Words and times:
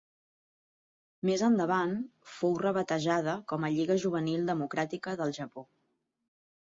Més 1.29 1.43
endavant, 1.47 1.93
fou 2.37 2.57
rebatejada 2.63 3.35
com 3.53 3.67
a 3.69 3.73
Lliga 3.75 3.99
Juvenil 4.05 4.51
Democràtica 4.53 5.15
del 5.21 5.37
Japó. 5.41 5.67